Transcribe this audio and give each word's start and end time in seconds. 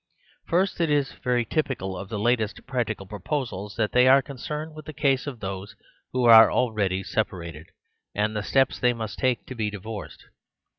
First, 0.47 0.81
it 0.81 0.89
is 0.89 1.11
very 1.23 1.45
typical 1.45 1.95
of 1.95 2.09
the 2.09 2.17
latest 2.17 2.65
prac 2.65 2.87
tical 2.87 3.07
proposals 3.07 3.75
that 3.75 3.91
they 3.91 4.07
are 4.07 4.23
concerned 4.23 4.73
with 4.73 4.85
the 4.85 4.93
case 4.97 5.27
of 5.27 5.41
those 5.41 5.75
who 6.11 6.23
are 6.25 6.51
already 6.51 7.03
separated, 7.03 7.67
and 8.15 8.35
the 8.35 8.41
steps 8.41 8.79
they 8.79 8.93
must 8.93 9.19
take 9.19 9.45
to 9.45 9.53
be 9.53 9.69
divorced. 9.69 10.25